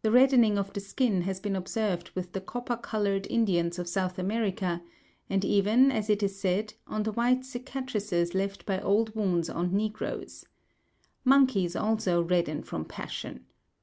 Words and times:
The 0.00 0.10
reddening 0.10 0.56
of 0.56 0.72
the 0.72 0.80
skin 0.80 1.20
has 1.28 1.40
been 1.40 1.54
observed 1.54 2.08
with 2.14 2.32
the 2.32 2.40
copper 2.40 2.74
coloured 2.74 3.26
Indians 3.26 3.78
of 3.78 3.86
South 3.86 4.18
America, 4.18 4.80
and 5.28 5.44
even, 5.44 5.92
as 5.92 6.08
it 6.08 6.22
is 6.22 6.40
said, 6.40 6.72
on 6.86 7.02
the 7.02 7.12
white 7.12 7.42
cicatrices 7.44 8.34
left 8.34 8.64
by 8.64 8.80
old 8.80 9.14
wounds 9.14 9.50
on 9.50 9.74
negroes. 9.76 10.46
Monkeys 11.22 11.76
also 11.76 12.22
redden 12.22 12.62
from 12.62 12.86
passion. 12.86 13.44